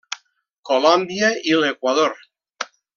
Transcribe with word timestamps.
Colòmbia 0.69 1.31
i 1.51 1.55
l'Equador. 1.61 2.19